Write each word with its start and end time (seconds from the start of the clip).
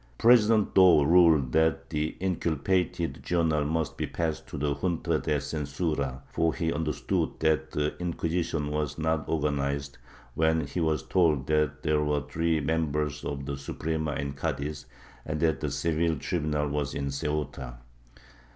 President 0.17 0.73
Dou 0.73 1.03
ruled 1.05 1.51
that 1.51 1.91
the 1.91 2.17
inculpated 2.19 3.21
journal 3.21 3.63
must 3.63 3.97
be 3.97 4.07
passed 4.07 4.47
to 4.47 4.57
the 4.57 4.73
Junta 4.73 5.19
de 5.19 5.37
Censura, 5.39 6.23
for 6.27 6.55
he 6.55 6.73
understood 6.73 7.29
that 7.41 7.69
the 7.69 7.95
Inquisition 7.99 8.71
was 8.71 8.97
not 8.97 9.29
organized, 9.29 9.99
when 10.33 10.65
he 10.65 10.79
was 10.79 11.03
told 11.03 11.45
that 11.45 11.83
there 11.83 12.03
were 12.03 12.21
three 12.23 12.59
members 12.59 13.23
of 13.23 13.45
the 13.45 13.55
Suprema 13.55 14.15
in 14.15 14.33
Cadiz, 14.33 14.87
and 15.23 15.39
that 15.41 15.59
the 15.59 15.69
Seville 15.69 16.17
tribunal 16.17 16.67
was 16.69 16.95
in 16.95 17.11
Ceuta. 17.11 17.75